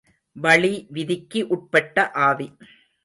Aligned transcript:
வளி 0.35 0.71
விதிக்கு 0.89 1.47
உட்பட்ட 1.47 2.11
ஆவி. 2.11 2.47